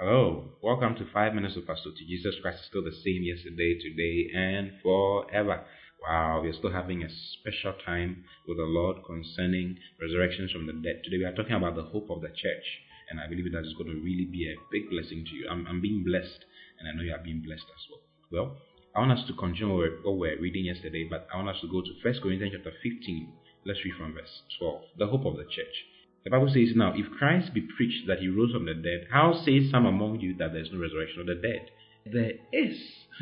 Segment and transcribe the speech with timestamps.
[0.00, 3.76] Hello, welcome to 5 Minutes of Pastor to Jesus Christ is still the same yesterday,
[3.76, 5.60] today, and forever.
[6.00, 11.04] Wow, we're still having a special time with the Lord concerning resurrections from the dead.
[11.04, 12.64] Today we are talking about the hope of the church,
[13.10, 15.44] and I believe that is going to really be a big blessing to you.
[15.50, 16.48] I'm, I'm being blessed,
[16.80, 18.00] and I know you are being blessed as well.
[18.32, 18.56] Well,
[18.96, 21.68] I want us to continue what we were reading yesterday, but I want us to
[21.68, 23.68] go to 1 Corinthians chapter 15.
[23.68, 24.96] Let's read from verse 12.
[24.96, 25.76] The hope of the church.
[26.24, 29.32] The Bible says, Now, if Christ be preached that he rose from the dead, how
[29.32, 31.70] say some among you that there is no resurrection of the dead?
[32.04, 32.76] There is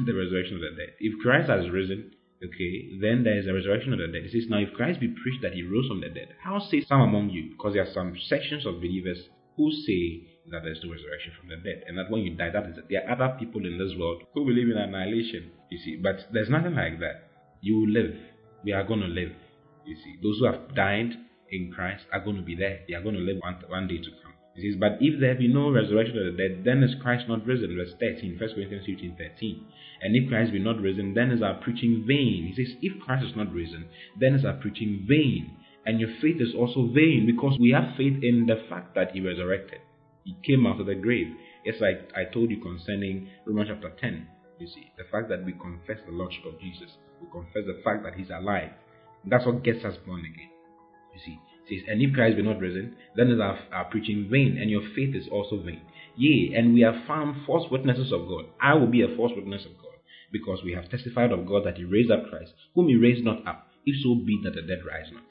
[0.05, 0.95] the resurrection of the dead.
[0.98, 4.27] If Christ has risen, okay, then there is a resurrection of the dead.
[4.27, 6.83] It says, Now, if Christ be preached that he rose from the dead, how say
[6.83, 7.51] some among you?
[7.51, 11.56] Because there are some sections of believers who say that there's no resurrection from the
[11.56, 14.23] dead, and that when you die, that is there are other people in this world
[14.34, 15.51] who believe in annihilation.
[15.70, 17.30] You see, but there's nothing like that.
[17.61, 18.15] You will live.
[18.65, 19.33] We are going to live.
[19.84, 21.12] You see, those who have died
[21.51, 22.80] in Christ are going to be there.
[22.88, 24.33] They are going to live one, one day to come.
[24.55, 27.47] He says, But if there be no resurrection of the dead, then is Christ not
[27.47, 27.77] risen?
[27.77, 29.67] Verse 13, 1 Corinthians 15, 13.
[30.03, 32.53] And if Christ be not risen, then is our preaching vain.
[32.53, 33.87] He says, If Christ is not risen,
[34.19, 35.56] then is our preaching vain.
[35.87, 39.20] And your faith is also vain because we have faith in the fact that he
[39.20, 39.81] resurrected.
[40.25, 41.28] He came out of the grave.
[41.65, 44.27] It's like I told you concerning Romans chapter 10.
[44.59, 46.91] You see, the fact that we confess the Lordship of Jesus,
[47.22, 48.70] we confess the fact that he's alive.
[49.25, 50.50] That's what gets us born again.
[51.19, 54.28] You see, it says, And if Christ be not risen, then is our, our preaching
[54.30, 55.83] vain, and your faith is also vain.
[56.16, 58.47] Yea, and we have found false witnesses of God.
[58.60, 59.94] I will be a false witness of God,
[60.33, 63.47] because we have testified of God that He raised up Christ, whom He raised not
[63.47, 65.25] up, if so be that the dead rise not.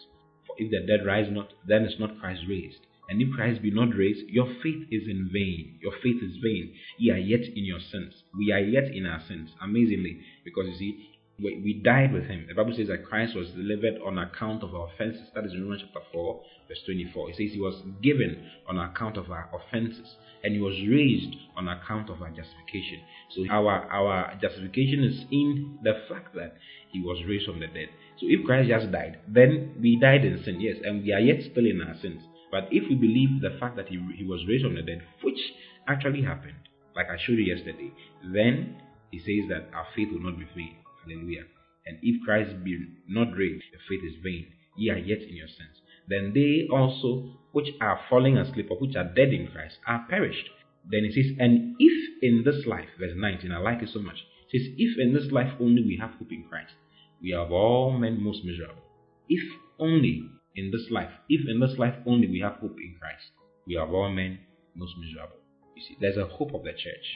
[0.46, 2.80] For if the dead rise not, then is not Christ raised.
[3.10, 5.80] And if Christ be not raised, your faith is in vain.
[5.82, 6.74] Your faith is vain.
[6.98, 8.24] Ye are yet in your sins.
[8.38, 12.46] We are yet in our sins, amazingly, because you see, we died with him.
[12.48, 15.28] The Bible says that Christ was delivered on account of our offenses.
[15.36, 17.30] That is in Romans chapter 4, verse 24.
[17.30, 21.68] It says he was given on account of our offenses, and he was raised on
[21.68, 23.02] account of our justification.
[23.36, 26.58] So our our justification is in the fact that
[26.92, 27.90] he was raised from the dead.
[28.20, 31.44] So if Christ just died, then we died in sin, yes, and we are yet
[31.52, 32.24] still in our sins.
[32.50, 35.40] But if we believe the fact that he, he was raised from the dead, which
[35.88, 36.56] actually happened,
[36.96, 37.92] like I showed you yesterday,
[38.24, 38.82] then
[39.12, 40.78] he says that our faith will not be vain.
[41.08, 41.46] Hallelujah.
[41.86, 44.48] And if Christ be not raised, your faith is vain.
[44.76, 45.82] Ye are yet in your sins.
[46.08, 50.50] Then they also which are falling asleep or which are dead in Christ are perished.
[50.90, 54.18] Then it says, And if in this life, verse 19, I like it so much.
[54.52, 56.74] It says, If in this life only we have hope in Christ,
[57.22, 58.84] we are of all men most miserable.
[59.28, 59.44] If
[59.80, 63.32] only in this life, if in this life only we have hope in Christ,
[63.66, 64.40] we are of all men
[64.76, 65.38] most miserable.
[65.76, 67.08] You see, there's a hope of the church.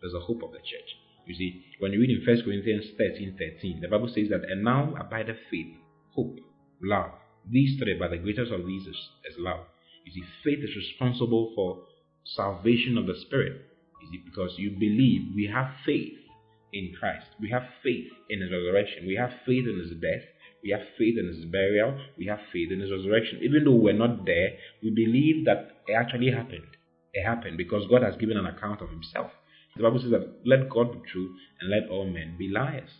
[0.00, 0.90] There's a hope of the church.
[1.26, 4.62] You see, when you read in 1 Corinthians 13 13, the Bible says that, And
[4.62, 5.74] now abideth faith,
[6.14, 6.38] hope,
[6.82, 7.10] love.
[7.50, 8.96] These three, but the greatest of these is,
[9.30, 9.60] is love.
[10.04, 11.84] You see, faith is responsible for
[12.24, 13.60] salvation of the spirit.
[14.02, 16.14] You see, because you believe we have faith
[16.72, 17.26] in Christ.
[17.40, 19.06] We have faith in his resurrection.
[19.06, 20.26] We have faith in his death.
[20.62, 21.98] We have faith in his burial.
[22.18, 23.40] We have faith in his resurrection.
[23.42, 26.76] Even though we're not there, we believe that it actually happened.
[27.12, 29.30] It happened because God has given an account of himself.
[29.76, 32.90] The Bible says that let God be true and let all men be liars.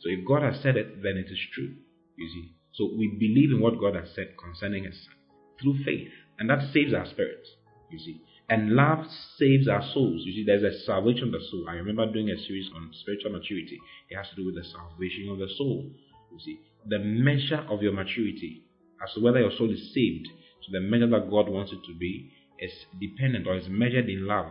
[0.00, 1.74] So if God has said it, then it is true.
[2.16, 2.54] You see.
[2.72, 5.14] So we believe in what God has said concerning his son
[5.60, 6.08] through faith.
[6.38, 7.48] And that saves our spirits.
[7.90, 8.22] You see.
[8.48, 9.04] And love
[9.36, 10.22] saves our souls.
[10.24, 11.66] You see, there's a salvation of the soul.
[11.68, 13.78] I remember doing a series on spiritual maturity.
[14.08, 15.84] It has to do with the salvation of the soul.
[16.32, 16.60] You see.
[16.88, 18.64] The measure of your maturity
[19.04, 20.28] as to whether your soul is saved
[20.64, 24.26] to the measure that God wants it to be is dependent or is measured in
[24.26, 24.46] love.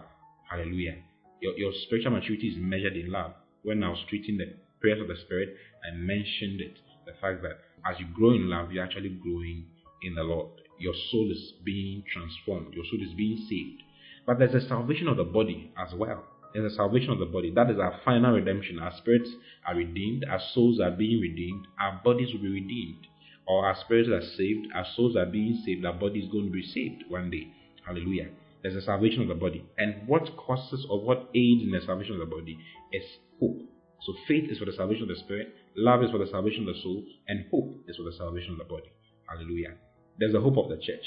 [0.47, 0.97] Hallelujah
[1.41, 3.33] your, your spiritual maturity is measured in love.
[3.63, 6.77] When I was treating the prayers of the Spirit, I mentioned it.
[7.05, 7.59] The fact that
[7.89, 9.65] as you grow in love, you're actually growing
[10.03, 10.49] in the Lord.
[10.79, 13.83] Your soul is being transformed, your soul is being saved.
[14.25, 16.23] But there's a salvation of the body as well.
[16.53, 17.51] There's a salvation of the body.
[17.53, 18.79] That is our final redemption.
[18.79, 19.29] Our spirits
[19.65, 23.07] are redeemed, our souls are being redeemed, our bodies will be redeemed.
[23.47, 26.51] Or our spirits are saved, our souls are being saved, our body is going to
[26.51, 27.47] be saved one day.
[27.85, 28.29] Hallelujah
[28.61, 29.65] there's a salvation of the body.
[29.77, 32.57] And what causes or what aids in the salvation of the body
[32.91, 33.03] is
[33.39, 33.59] hope.
[34.01, 36.75] So faith is for the salvation of the spirit, love is for the salvation of
[36.75, 38.91] the soul, and hope is for the salvation of the body.
[39.29, 39.75] Hallelujah.
[40.17, 41.05] There's a hope of the church.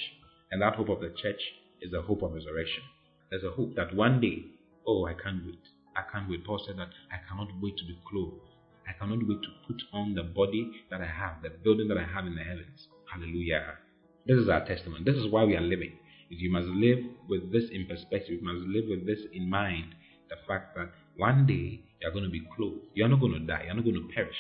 [0.51, 1.41] And that hope of the church
[1.81, 2.83] is the hope of resurrection.
[3.31, 4.45] There's a hope that one day,
[4.87, 5.59] oh, I can't wait.
[5.97, 6.45] I can't wait.
[6.45, 8.47] Paul said that I cannot wait to be clothed.
[8.89, 12.05] I cannot wait to put on the body that I have, the building that I
[12.05, 12.89] have in the heavens.
[13.13, 13.79] Hallelujah.
[14.27, 15.05] This is our testament.
[15.05, 15.93] This is why we are living
[16.29, 16.99] you must live
[17.29, 18.41] with this in perspective.
[18.41, 19.95] You must live with this in mind.
[20.29, 22.85] The fact that one day you're going to be clothed.
[22.95, 23.65] You're not going to die.
[23.67, 24.37] You're not going to perish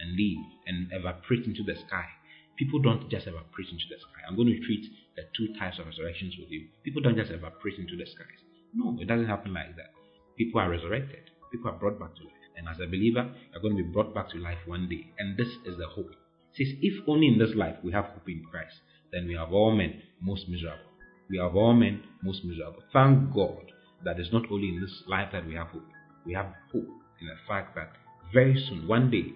[0.00, 2.04] and leave and evaporate into the sky.
[2.58, 4.22] People don't just evaporate into the sky.
[4.28, 4.86] I'm going to treat
[5.16, 6.66] the two types of resurrections with you.
[6.82, 8.40] People don't just evaporate into the skies.
[8.74, 9.90] No, it doesn't happen like that.
[10.36, 12.32] People are resurrected, people are brought back to life.
[12.56, 15.10] And as a believer, you're going to be brought back to life one day.
[15.18, 16.10] And this is the hope.
[16.10, 18.76] It says, if only in this life we have hope in Christ,
[19.12, 20.93] then we have all men most miserable.
[21.30, 22.82] We have all men most miserable.
[22.92, 23.72] Thank God
[24.04, 25.88] that it's not only in this life that we have hope.
[26.26, 26.88] We have hope
[27.20, 27.92] in the fact that
[28.32, 29.32] very soon, one day,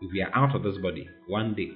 [0.00, 1.70] if we are out of this body, one day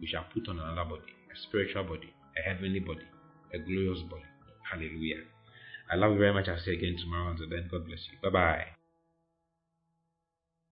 [0.00, 3.06] we shall put on another body, a spiritual body, a heavenly body,
[3.54, 4.22] a glorious body.
[4.70, 5.22] Hallelujah.
[5.90, 6.48] I love you very much.
[6.48, 7.30] I'll see you again tomorrow.
[7.30, 8.18] Until then, God bless you.
[8.22, 8.83] Bye bye.